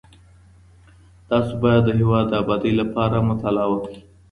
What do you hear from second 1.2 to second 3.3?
تاسو بايد د هېواد د ابادۍ لپاره